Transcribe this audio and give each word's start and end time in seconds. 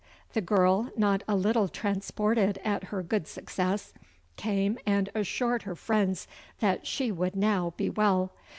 The 0.33 0.41
girl, 0.41 0.89
not 0.97 1.21
a 1.27 1.35
little 1.35 1.67
transported 1.67 2.57
at 2.63 2.85
her 2.85 3.03
good 3.03 3.27
success, 3.27 3.93
came 4.35 4.79
and 4.83 5.09
assured 5.13 5.61
her 5.61 5.75
friends 5.75 6.27
that 6.59 6.87
she 6.87 7.11
would 7.11 7.35
now 7.35 7.75
be 7.77 7.87
well. 7.87 8.33